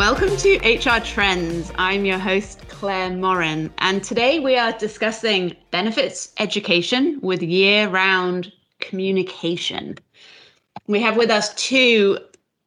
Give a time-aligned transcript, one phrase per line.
[0.00, 1.70] Welcome to HR Trends.
[1.76, 8.50] I'm your host, Claire Morin, and today we are discussing benefits education with year round
[8.78, 9.98] communication.
[10.86, 12.16] We have with us two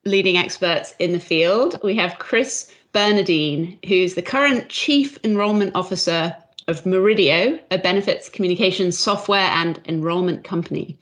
[0.06, 1.80] leading experts in the field.
[1.82, 8.96] We have Chris Bernadine, who's the current Chief Enrollment Officer of Meridio, a benefits communications
[8.96, 11.00] software and enrollment company,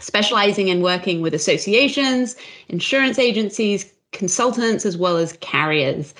[0.00, 2.34] specializing in working with associations,
[2.68, 6.14] insurance agencies, consultants, as well as carriers.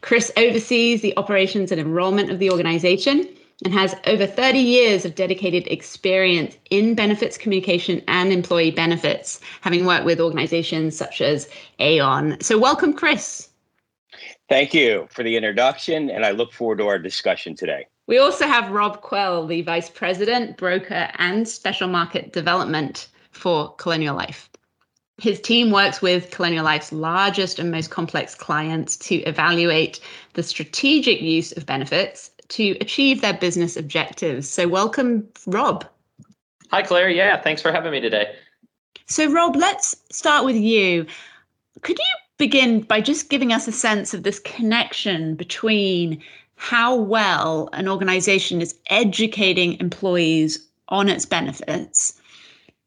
[0.00, 3.28] Chris oversees the operations and enrollment of the organization
[3.64, 9.86] and has over 30 years of dedicated experience in benefits communication and employee benefits, having
[9.86, 12.36] worked with organizations such as Aon.
[12.40, 13.48] So, welcome, Chris.
[14.48, 17.86] Thank you for the introduction, and I look forward to our discussion today.
[18.06, 24.14] We also have Rob Quell, the Vice President, Broker, and Special Market Development for Colonial
[24.14, 24.48] Life.
[25.18, 30.00] His team works with Colonial Life's largest and most complex clients to evaluate
[30.34, 34.48] the strategic use of benefits to achieve their business objectives.
[34.48, 35.86] So, welcome, Rob.
[36.70, 37.08] Hi, Claire.
[37.08, 38.34] Yeah, thanks for having me today.
[39.06, 41.06] So, Rob, let's start with you.
[41.80, 42.04] Could you
[42.38, 46.22] begin by just giving us a sense of this connection between
[46.56, 52.20] how well an organization is educating employees on its benefits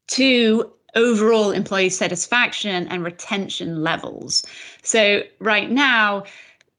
[0.08, 4.44] to overall employee satisfaction and retention levels.
[4.82, 6.24] So, right now,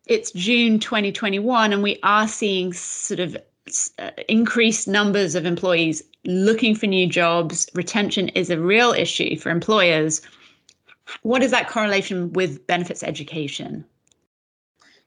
[0.06, 3.38] it's June 2021, and we are seeing sort of
[4.00, 7.70] uh, increased numbers of employees looking for new jobs.
[7.74, 10.22] Retention is a real issue for employers.
[11.22, 13.86] What is that correlation with benefits education?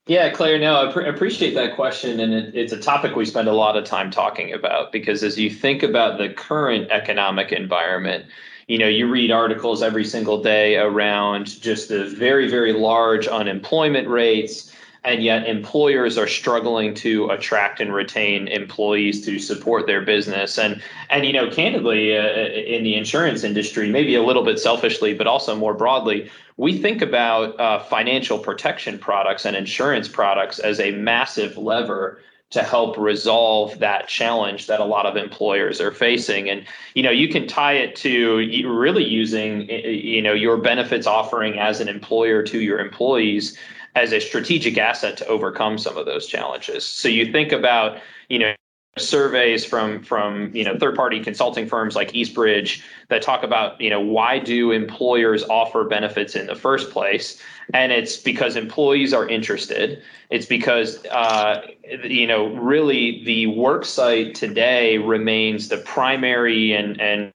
[0.07, 2.21] Yeah, Claire, no, I pr- appreciate that question.
[2.21, 5.39] And it, it's a topic we spend a lot of time talking about because as
[5.39, 8.27] you think about the current economic environment,
[8.69, 14.09] you know, you read articles every single day around just the very, very large unemployment
[14.09, 14.73] rates,
[15.05, 20.59] and yet employers are struggling to attract and retain employees to support their business.
[20.59, 25.13] And and you know, candidly, uh, in the insurance industry, maybe a little bit selfishly,
[25.13, 30.81] but also more broadly, we think about uh, financial protection products and insurance products as
[30.81, 32.21] a massive lever
[32.55, 36.49] to help resolve that challenge that a lot of employers are facing.
[36.49, 41.59] And you know you can tie it to really using you know your benefits offering
[41.59, 43.59] as an employer to your employees
[43.97, 46.87] as a strategic asset to overcome some of those challenges.
[46.87, 47.99] So you think about
[48.29, 48.55] you know
[48.97, 53.91] surveys from from you know third party consulting firms like Eastbridge that talk about you
[53.91, 57.41] know why do employers offer benefits in the first place?
[57.73, 60.01] And it's because employees are interested.
[60.31, 61.63] It's because uh,
[62.05, 67.33] you know really the work site today remains the primary and and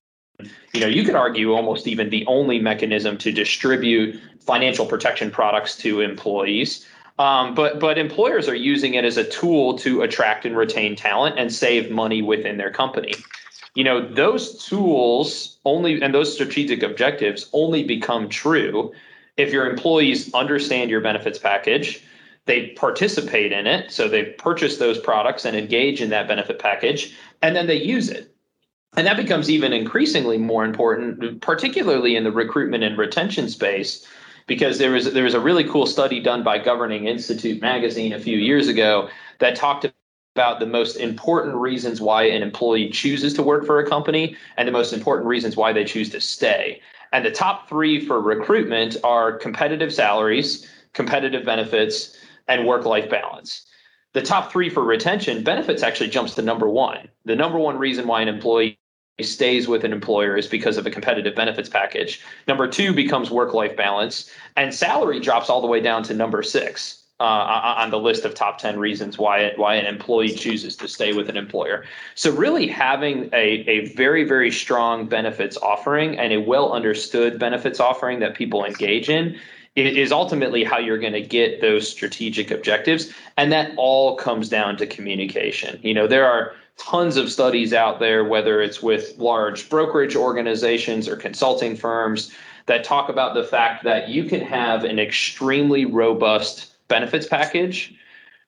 [0.73, 5.75] you know you could argue almost even the only mechanism to distribute financial protection products
[5.75, 6.87] to employees
[7.19, 11.37] um, but but employers are using it as a tool to attract and retain talent
[11.37, 13.13] and save money within their company.
[13.75, 18.91] You know, those tools only and those strategic objectives only become true
[19.39, 22.03] if your employees understand your benefits package,
[22.45, 27.15] they participate in it, so they purchase those products and engage in that benefit package,
[27.41, 28.33] and then they use it.
[28.97, 34.05] And that becomes even increasingly more important, particularly in the recruitment and retention space,
[34.47, 38.19] because there was there was a really cool study done by Governing Institute magazine a
[38.19, 39.85] few years ago that talked
[40.35, 44.67] about the most important reasons why an employee chooses to work for a company and
[44.67, 46.81] the most important reasons why they choose to stay.
[47.11, 52.15] And the top 3 for recruitment are competitive salaries, competitive benefits,
[52.47, 53.65] and work-life balance.
[54.13, 57.09] The top 3 for retention, benefits actually jumps to number 1.
[57.25, 58.78] The number one reason why an employee
[59.23, 62.21] stays with an employer is because of a competitive benefits package.
[62.47, 66.43] Number two becomes work life balance, and salary drops all the way down to number
[66.43, 66.95] six.
[67.21, 71.11] Uh, on the list of top 10 reasons why why an employee chooses to stay
[71.11, 71.83] with an employer.
[72.15, 77.81] So really having a, a very, very strong benefits offering and a well understood benefits
[77.81, 79.37] offering that people engage in
[79.75, 83.11] is ultimately how you're going to get those strategic objectives.
[83.37, 85.79] And that all comes down to communication.
[85.83, 91.07] You know, there are tons of studies out there, whether it's with large brokerage organizations
[91.07, 92.31] or consulting firms,
[92.65, 97.95] that talk about the fact that you can have an extremely robust benefits package,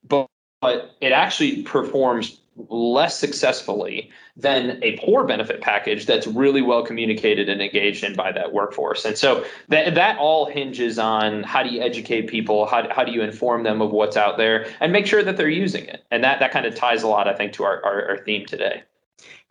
[0.07, 0.27] but,
[0.61, 7.49] but it actually performs less successfully than a poor benefit package that's really well communicated
[7.49, 9.05] and engaged in by that workforce.
[9.05, 13.11] And so that that all hinges on how do you educate people, how, how do
[13.11, 16.03] you inform them of what's out there and make sure that they're using it.
[16.11, 18.45] And that that kind of ties a lot, I think, to our, our, our theme
[18.45, 18.83] today.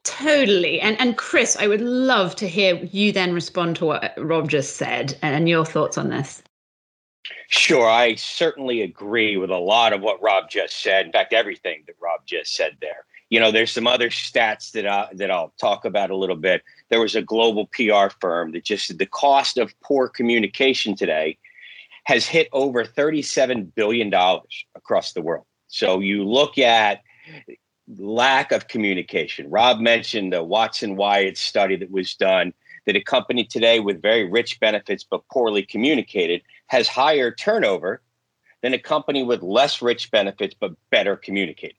[0.05, 0.81] Totally.
[0.81, 4.77] And and Chris, I would love to hear you then respond to what Rob just
[4.77, 6.43] said and your thoughts on this.
[7.49, 11.07] Sure, I certainly agree with a lot of what Rob just said.
[11.07, 13.05] In fact, everything that Rob just said there.
[13.29, 16.63] You know, there's some other stats that I, that I'll talk about a little bit.
[16.89, 21.39] There was a global PR firm that just the cost of poor communication today
[22.05, 25.45] has hit over 37 billion dollars across the world.
[25.69, 27.03] So you look at
[27.99, 29.49] lack of communication.
[29.51, 32.53] Rob mentioned the Watson Wyatt study that was done
[32.87, 38.01] that a company today with very rich benefits but poorly communicated has higher turnover
[38.63, 41.75] than a company with less rich benefits but better communicated.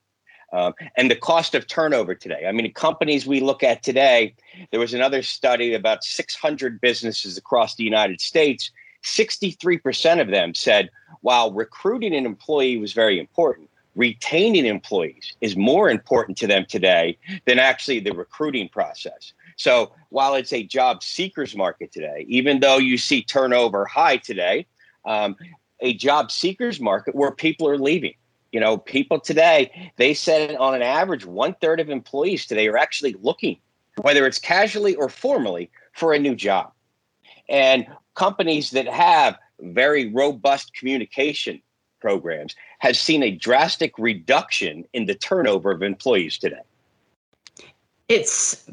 [0.52, 2.46] Um, and the cost of turnover today.
[2.46, 4.36] I mean, companies we look at today,
[4.70, 8.70] there was another study about 600 businesses across the United States.
[9.04, 10.90] 63% of them said
[11.22, 17.18] while recruiting an employee was very important, retaining employees is more important to them today
[17.46, 19.32] than actually the recruiting process.
[19.56, 24.66] So while it's a job seekers market today, even though you see turnover high today,
[25.06, 25.36] um,
[25.80, 28.14] a job seekers market where people are leaving.
[28.52, 32.78] You know, people today, they said on an average, one third of employees today are
[32.78, 33.58] actually looking,
[34.02, 36.72] whether it's casually or formally, for a new job.
[37.48, 41.62] And companies that have very robust communication
[42.02, 46.62] programs has seen a drastic reduction in the turnover of employees today.
[48.10, 48.70] It's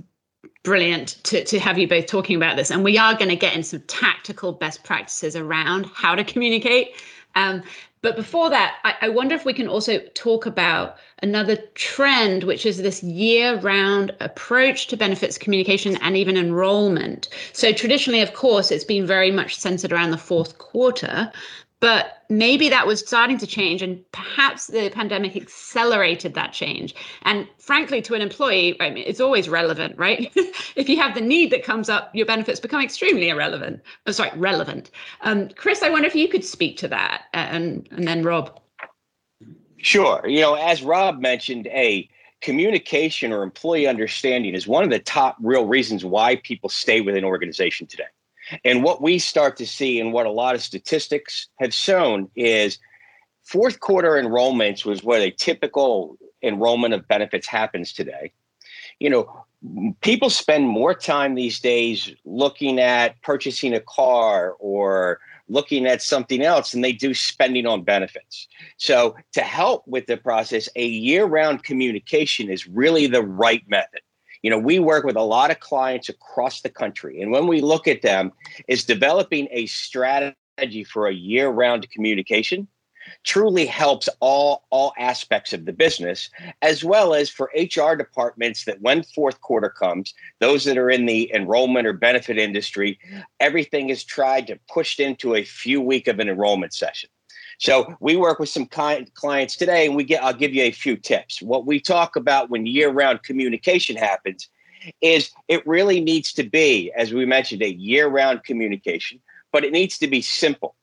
[0.69, 2.71] brilliant to, to have you both talking about this.
[2.71, 6.91] And we are going to get in some tactical best practices around how to communicate.
[7.37, 7.63] Um,
[8.03, 12.67] but before that, I, I, wonder if we can also talk about another trend, which
[12.67, 17.29] is this year round approach to benefits communication and even enrollment.
[17.55, 21.33] So, traditionally, of course, it's been very much centered around the fourth quarter,
[21.81, 26.95] but maybe that was starting to change and perhaps the pandemic accelerated that change.
[27.23, 30.33] And frankly to an employee i mean it's always relevant right?
[30.77, 33.81] If you have the need that comes up your benefits become extremely irrelevant.
[34.07, 34.91] Oh, sorry relevant.
[35.23, 38.61] Um, chris i wonder if you could speak to that and and then rob.
[39.79, 40.27] Sure.
[40.27, 42.09] You know as rob mentioned a
[42.41, 47.17] communication or employee understanding is one of the top real reasons why people stay with
[47.17, 48.05] an organization today
[48.65, 52.79] and what we start to see, and what a lot of statistics have shown, is
[53.45, 58.33] fourth quarter enrollments was where a typical enrollment of benefits happens today.
[59.01, 59.45] You know,
[60.01, 66.43] people spend more time these days looking at purchasing a car or looking at something
[66.43, 68.47] else than they do spending on benefits.
[68.77, 74.01] So, to help with the process, a year round communication is really the right method
[74.43, 77.61] you know we work with a lot of clients across the country and when we
[77.61, 78.33] look at them
[78.67, 82.69] is developing a strategy for a year-round communication
[83.25, 86.31] truly helps all all aspects of the business
[86.63, 91.07] as well as for hr departments that when fourth quarter comes those that are in
[91.07, 92.99] the enrollment or benefit industry
[93.41, 97.09] everything is tried to push into a few week of an enrollment session
[97.59, 100.23] so we work with some clients today, and we get.
[100.23, 101.43] I'll give you a few tips.
[101.43, 104.49] What we talk about when year-round communication happens
[105.01, 109.21] is it really needs to be, as we mentioned, a year-round communication,
[109.53, 110.77] but it needs to be simple.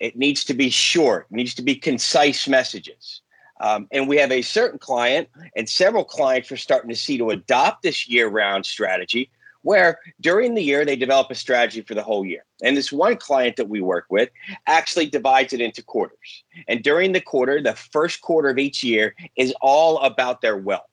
[0.00, 1.26] It needs to be short.
[1.30, 3.22] It needs to be concise messages.
[3.60, 7.30] Um, and we have a certain client, and several clients are starting to see to
[7.30, 9.30] adopt this year-round strategy
[9.68, 12.42] where during the year they develop a strategy for the whole year.
[12.62, 14.30] And this one client that we work with
[14.66, 16.42] actually divides it into quarters.
[16.68, 20.88] And during the quarter, the first quarter of each year is all about their wealth.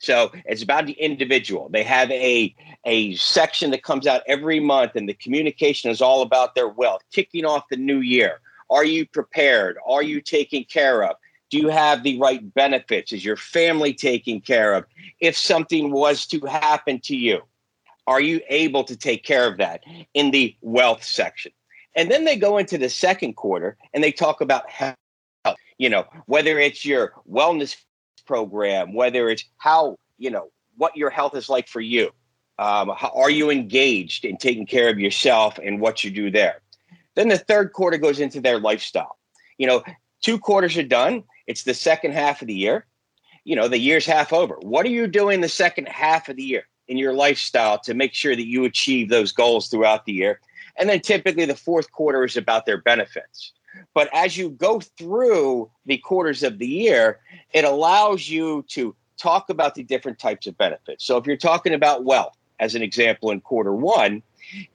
[0.00, 1.70] So it's about the individual.
[1.70, 6.20] They have a, a section that comes out every month, and the communication is all
[6.20, 8.40] about their wealth, kicking off the new year.
[8.68, 9.78] Are you prepared?
[9.86, 11.16] Are you taken care of?
[11.48, 13.14] Do you have the right benefits?
[13.14, 14.84] Is your family taken care of?
[15.20, 17.40] If something was to happen to you,
[18.10, 21.52] are you able to take care of that in the wealth section?
[21.94, 24.96] And then they go into the second quarter and they talk about health.
[25.78, 27.76] You know, whether it's your wellness
[28.26, 32.10] program, whether it's how, you know, what your health is like for you.
[32.58, 36.62] Um, how, are you engaged in taking care of yourself and what you do there?
[37.14, 39.18] Then the third quarter goes into their lifestyle.
[39.56, 39.84] You know,
[40.20, 41.22] two quarters are done.
[41.46, 42.86] It's the second half of the year.
[43.44, 44.56] You know, the year's half over.
[44.62, 46.64] What are you doing the second half of the year?
[46.90, 50.40] In your lifestyle to make sure that you achieve those goals throughout the year.
[50.76, 53.52] And then typically the fourth quarter is about their benefits.
[53.94, 57.20] But as you go through the quarters of the year,
[57.52, 61.04] it allows you to talk about the different types of benefits.
[61.04, 64.22] So if you're talking about wealth, as an example, in quarter one,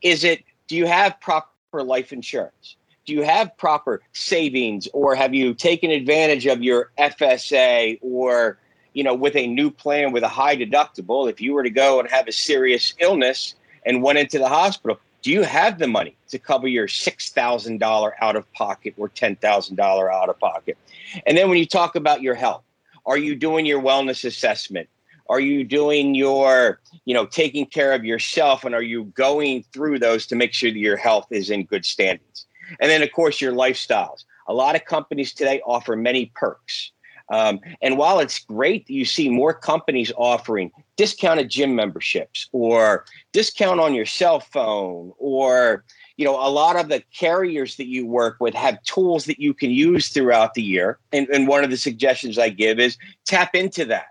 [0.02, 2.78] is it do you have proper life insurance?
[3.06, 8.58] Do you have proper savings or have you taken advantage of your FSA or
[8.96, 12.00] you know, with a new plan with a high deductible, if you were to go
[12.00, 13.54] and have a serious illness
[13.86, 18.36] and went into the hospital, Do you have the money to cover your $6,000 out
[18.36, 20.78] of pocket or $10,000 out of pocket?
[21.25, 22.62] And then when you talk about your health,
[23.08, 24.88] are you doing your wellness assessment?
[25.28, 28.66] Are you doing your, you know, taking care of yourself?
[28.66, 31.86] And are you going through those to make sure that your health is in good
[31.86, 32.46] standings?
[32.80, 34.25] And then, of course, your lifestyles.
[34.48, 36.92] A lot of companies today offer many perks.
[37.29, 43.05] Um, and while it's great that you see more companies offering discounted gym memberships or
[43.32, 45.84] discount on your cell phone or
[46.17, 49.53] you know a lot of the carriers that you work with have tools that you
[49.53, 51.00] can use throughout the year.
[51.12, 54.08] And, and one of the suggestions i give is tap into that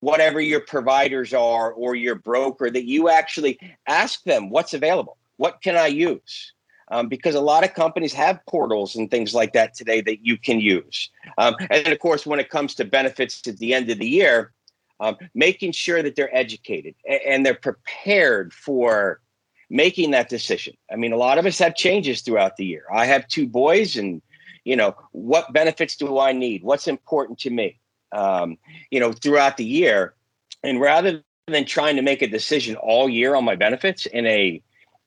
[0.00, 5.60] whatever your providers are or your broker that you actually ask them what's available what
[5.62, 6.53] can i use
[6.88, 10.36] um, because a lot of companies have portals and things like that today that you
[10.36, 11.10] can use.
[11.38, 14.52] Um, and of course, when it comes to benefits at the end of the year,
[15.00, 16.94] um, making sure that they're educated
[17.26, 19.20] and they're prepared for
[19.70, 20.74] making that decision.
[20.92, 22.84] I mean, a lot of us have changes throughout the year.
[22.92, 24.22] I have two boys, and
[24.64, 26.62] you know, what benefits do I need?
[26.62, 27.80] What's important to me?
[28.12, 28.56] Um,
[28.90, 30.14] you know, throughout the year,
[30.62, 34.62] and rather than trying to make a decision all year on my benefits in a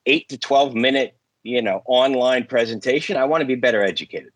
[0.06, 1.17] eight to twelve minute
[1.48, 4.32] you know online presentation i want to be better educated.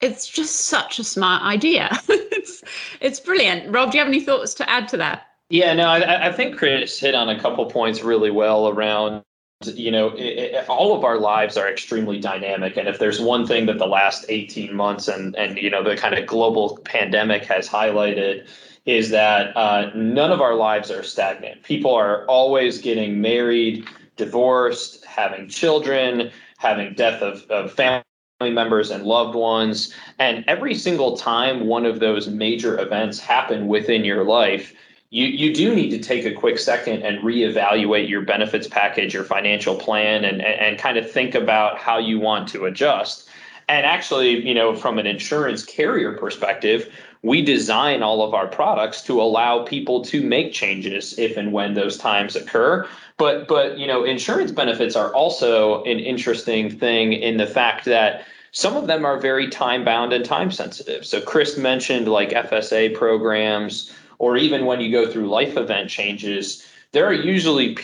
[0.00, 1.88] It's just such a smart idea.
[2.42, 2.64] It's
[3.00, 3.72] it's brilliant.
[3.72, 5.28] Rob do you have any thoughts to add to that?
[5.48, 9.22] Yeah no i, I think chris hit on a couple points really well around
[9.64, 13.46] you know it, it, all of our lives are extremely dynamic and if there's one
[13.46, 17.44] thing that the last 18 months and and you know the kind of global pandemic
[17.44, 18.48] has highlighted
[18.84, 21.62] is that uh, none of our lives are stagnant.
[21.62, 28.02] People are always getting married divorced, having children, having death of, of family
[28.40, 29.94] members and loved ones.
[30.18, 34.74] And every single time one of those major events happen within your life,
[35.10, 39.24] you, you do need to take a quick second and reevaluate your benefits package, your
[39.24, 43.28] financial plan, and, and, and kind of think about how you want to adjust.
[43.68, 46.92] And actually, you know, from an insurance carrier perspective,
[47.22, 51.74] we design all of our products to allow people to make changes if and when
[51.74, 52.88] those times occur
[53.22, 58.24] but but you know, insurance benefits are also an interesting thing in the fact that
[58.50, 61.06] some of them are very time bound and time sensitive.
[61.06, 66.66] So Chris mentioned like FSA programs, or even when you go through life event changes,
[66.90, 67.78] there are usually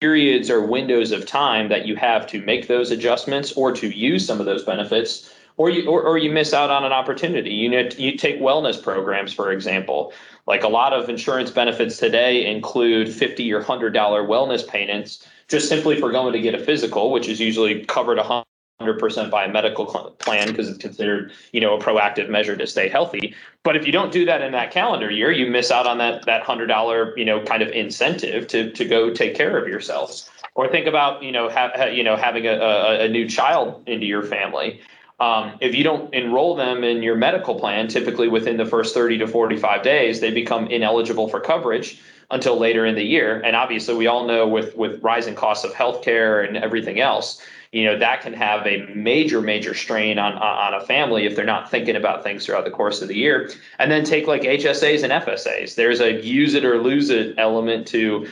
[0.00, 4.24] periods or windows of time that you have to make those adjustments or to use
[4.24, 7.68] some of those benefits or you or, or you miss out on an opportunity you
[7.68, 10.12] know you take wellness programs for example
[10.46, 15.68] like a lot of insurance benefits today include 50 or 100 dollar wellness payments just
[15.68, 19.86] simply for going to get a physical, which is usually covered 100% by a medical
[20.18, 23.34] plan because it's considered, you know, a proactive measure to stay healthy.
[23.62, 26.24] But if you don't do that in that calendar year, you miss out on that
[26.26, 30.30] that $100, you know, kind of incentive to to go take care of yourself.
[30.54, 34.06] Or think about, you know, ha- you know, having a, a, a new child into
[34.06, 34.80] your family
[35.18, 39.18] um, if you don't enroll them in your medical plan, typically within the first 30
[39.18, 43.40] to 45 days, they become ineligible for coverage until later in the year.
[43.40, 47.40] And obviously, we all know with with rising costs of healthcare and everything else,
[47.72, 51.46] you know that can have a major major strain on on a family if they're
[51.46, 53.50] not thinking about things throughout the course of the year.
[53.78, 55.76] And then take like HSAs and FSAs.
[55.76, 58.26] There's a use it or lose it element to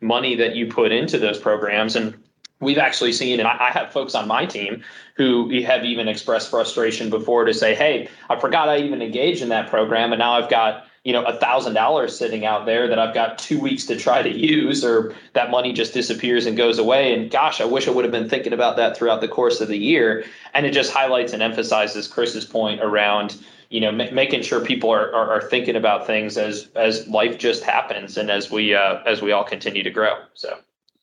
[0.00, 2.16] money that you put into those programs and
[2.60, 4.82] we've actually seen, and I, have folks on my team
[5.14, 9.48] who have even expressed frustration before to say, "Hey, I forgot I even engaged in
[9.50, 12.98] that program, and now I've got." you know a thousand dollars sitting out there that
[12.98, 16.78] I've got two weeks to try to use, or that money just disappears and goes
[16.78, 17.14] away.
[17.14, 19.68] And gosh, I wish I would have been thinking about that throughout the course of
[19.68, 20.24] the year.
[20.52, 23.38] And it just highlights and emphasizes Chris's point around
[23.70, 27.38] you know m- making sure people are, are, are thinking about things as as life
[27.38, 30.14] just happens and as we uh, as we all continue to grow.
[30.34, 30.58] So.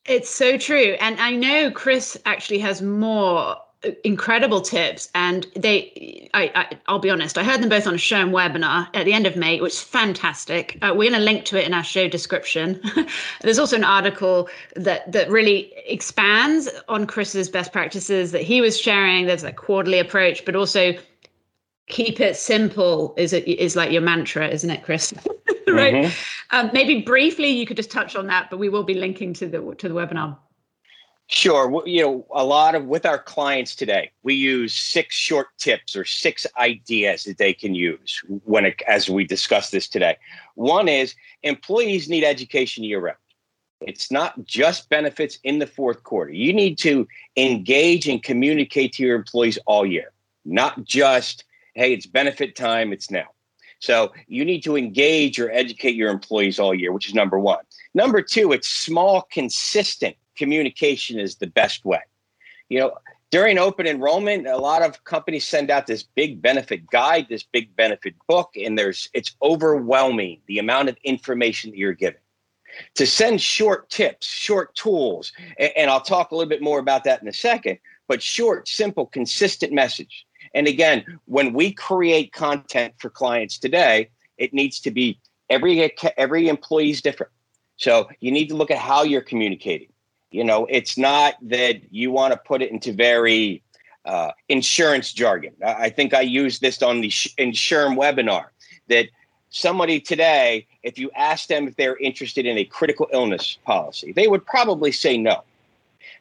[0.06, 0.96] It's so true.
[1.00, 3.58] And I know Chris actually has more
[4.04, 8.00] incredible tips and they I, I will be honest i heard them both on a
[8.00, 11.26] show and webinar at the end of may which is fantastic uh, we're going to
[11.26, 12.82] link to it in our show description
[13.42, 18.80] there's also an article that that really expands on chris's best practices that he was
[18.80, 20.94] sharing there's a quarterly approach but also
[21.88, 25.14] keep it simple is it is like your mantra isn't it chris?
[25.68, 25.96] Right?
[25.96, 26.58] Mm-hmm.
[26.58, 29.48] um, maybe briefly you could just touch on that but we will be linking to
[29.48, 30.38] the to the webinar.
[31.28, 31.84] Sure.
[31.88, 36.06] You know a lot of with our clients today we use six short tips or
[36.06, 40.18] six ideas that they can use when it, as we discuss this today.
[40.54, 43.18] One is employees need education year round.
[43.82, 46.32] It's not just benefits in the fourth quarter.
[46.32, 50.12] You need to engage and communicate to your employees all year
[50.46, 51.44] not just
[51.76, 53.28] hey, it's benefit time, it's now.
[53.80, 57.64] So you need to engage or educate your employees all year, which is number one.
[57.94, 62.00] Number two, it's small, consistent communication is the best way.
[62.70, 62.98] You know,
[63.32, 67.76] during open enrollment, a lot of companies send out this big benefit guide, this big
[67.76, 72.20] benefit book, and there's it's overwhelming the amount of information that you're giving.
[72.96, 77.04] To send short tips, short tools, and, and I'll talk a little bit more about
[77.06, 80.26] that in a second, but short, simple, consistent message.
[80.56, 85.20] And again, when we create content for clients today, it needs to be
[85.50, 87.32] every every employee is different.
[87.76, 89.90] So you need to look at how you're communicating.
[90.32, 93.62] You know, it's not that you want to put it into very
[94.06, 95.54] uh, insurance jargon.
[95.64, 98.46] I think I used this on the Insurm webinar
[98.88, 99.08] that
[99.50, 104.28] somebody today, if you ask them if they're interested in a critical illness policy, they
[104.28, 105.44] would probably say no.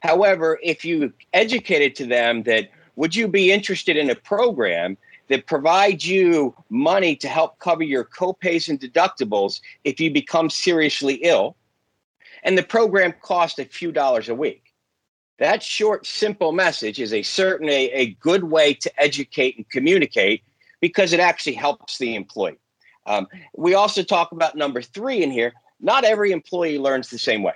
[0.00, 4.96] However, if you educated to them that would you be interested in a program
[5.28, 11.14] that provides you money to help cover your copays and deductibles if you become seriously
[11.16, 11.56] ill?
[12.44, 14.72] and the program costs a few dollars a week.
[15.38, 20.42] That short, simple message is a certain a, a good way to educate and communicate
[20.80, 22.58] because it actually helps the employee.
[23.06, 25.52] Um, we also talk about number three in here.
[25.80, 27.54] Not every employee learns the same way.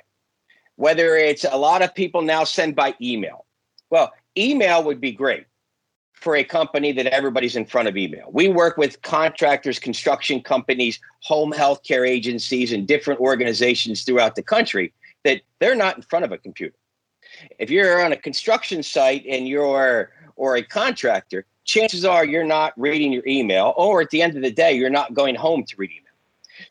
[0.76, 3.45] Whether it's a lot of people now send by email.
[3.90, 5.47] Well, email would be great
[6.12, 8.28] for a company that everybody's in front of email.
[8.33, 14.42] We work with contractors, construction companies, home health care agencies, and different organizations throughout the
[14.42, 14.92] country
[15.25, 16.75] that they're not in front of a computer.
[17.59, 22.73] If you're on a construction site and you're or a contractor, chances are you're not
[22.76, 25.75] reading your email, or at the end of the day, you're not going home to
[25.76, 26.04] read email.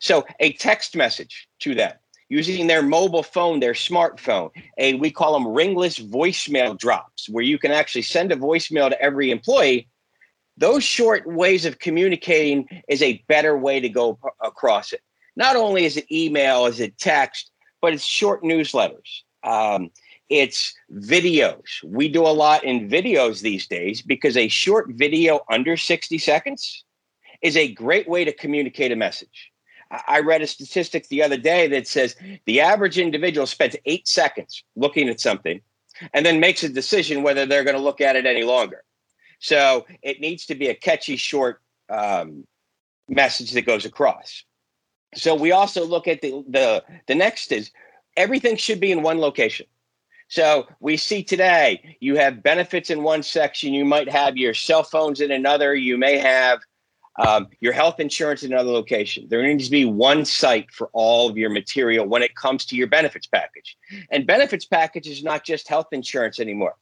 [0.00, 1.92] So a text message to them
[2.28, 4.50] using their mobile phone, their smartphone.
[4.78, 9.00] A we call them ringless voicemail drops, where you can actually send a voicemail to
[9.00, 9.88] every employee.
[10.56, 15.00] Those short ways of communicating is a better way to go across it.
[15.36, 19.22] Not only is it email, is it text, but it's short newsletters.
[19.44, 19.90] Um,
[20.28, 21.82] it's videos.
[21.84, 26.84] We do a lot in videos these days because a short video under 60 seconds
[27.40, 29.52] is a great way to communicate a message.
[29.90, 34.62] I read a statistic the other day that says the average individual spends eight seconds
[34.76, 35.60] looking at something
[36.12, 38.84] and then makes a decision whether they're going to look at it any longer.
[39.38, 42.46] So it needs to be a catchy, short um,
[43.08, 44.44] message that goes across.
[45.14, 47.70] So we also look at the the the next is
[48.16, 49.66] everything should be in one location.
[50.28, 54.82] So we see today you have benefits in one section, you might have your cell
[54.82, 56.60] phones in another, you may have
[57.18, 59.26] um, your health insurance in another location.
[59.28, 62.76] There needs to be one site for all of your material when it comes to
[62.76, 63.76] your benefits package.
[64.10, 66.76] And benefits package is not just health insurance anymore.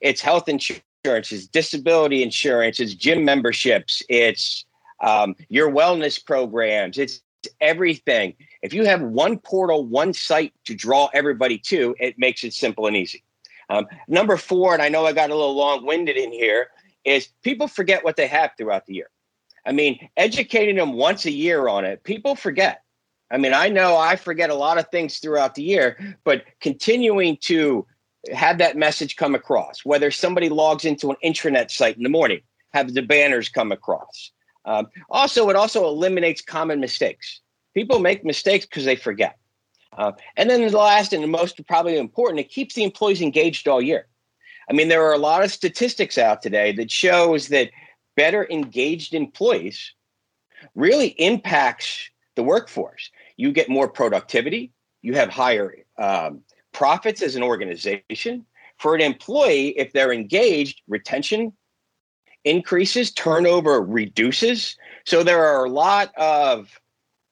[0.00, 4.64] It's health insurance, it's disability insurance, it's gym memberships, it's
[5.00, 7.20] um, your wellness programs, it's
[7.60, 8.34] everything.
[8.62, 12.86] If you have one portal, one site to draw everybody to, it makes it simple
[12.86, 13.24] and easy.
[13.68, 16.68] Um, number four, and I know I got a little long winded in here,
[17.04, 19.08] is people forget what they have throughout the year.
[19.64, 22.82] I mean, educating them once a year on it, people forget.
[23.30, 27.38] I mean, I know I forget a lot of things throughout the year, but continuing
[27.42, 27.86] to
[28.32, 32.40] have that message come across, whether somebody logs into an intranet site in the morning,
[32.72, 34.32] have the banners come across.
[34.64, 37.40] Um, also, it also eliminates common mistakes.
[37.74, 39.38] People make mistakes because they forget.
[39.96, 43.66] Uh, and then the last and the most probably important, it keeps the employees engaged
[43.66, 44.06] all year.
[44.70, 47.70] I mean, there are a lot of statistics out today that shows that
[48.16, 49.92] better engaged employees
[50.74, 53.10] really impacts the workforce.
[53.36, 54.72] You get more productivity,
[55.02, 58.46] you have higher um, profits as an organization.
[58.78, 61.52] For an employee, if they're engaged, retention
[62.44, 64.76] increases, turnover reduces.
[65.04, 66.80] So there are a lot of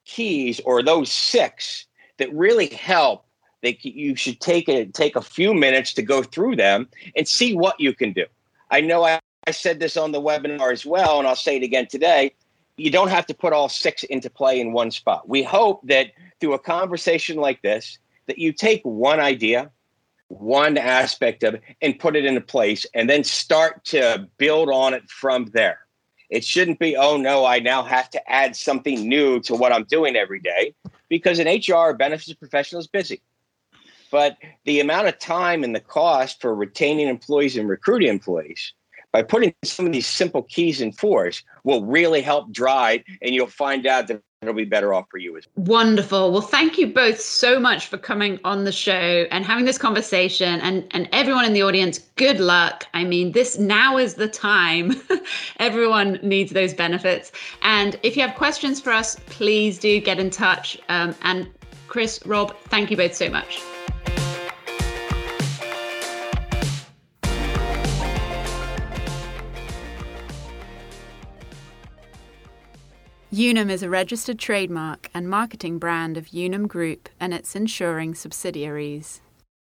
[0.04, 1.86] keys or those six
[2.18, 3.26] that really help
[3.62, 7.54] that you should take a take a few minutes to go through them and see
[7.54, 8.24] what you can do.
[8.70, 11.62] I know I I said this on the webinar as well, and I'll say it
[11.62, 12.34] again today.
[12.76, 15.28] You don't have to put all six into play in one spot.
[15.28, 19.70] We hope that through a conversation like this, that you take one idea,
[20.28, 24.94] one aspect of it, and put it into place, and then start to build on
[24.94, 25.80] it from there.
[26.28, 29.84] It shouldn't be, oh no, I now have to add something new to what I'm
[29.84, 30.74] doing every day,
[31.08, 33.20] because an HR benefits professional is busy.
[34.12, 38.72] But the amount of time and the cost for retaining employees and recruiting employees
[39.12, 43.46] by putting some of these simple keys in force will really help drive and you'll
[43.46, 45.66] find out that it'll be better off for you as well.
[45.66, 46.32] Wonderful.
[46.32, 50.60] Well, thank you both so much for coming on the show and having this conversation
[50.60, 52.86] and and everyone in the audience, good luck.
[52.94, 54.94] I mean, this now is the time.
[55.58, 57.32] everyone needs those benefits.
[57.62, 60.78] And if you have questions for us, please do get in touch.
[60.88, 61.50] Um, and
[61.88, 63.60] Chris, Rob, thank you both so much.
[73.32, 79.20] Unum is a registered trademark and marketing brand of Unum Group and its insuring subsidiaries.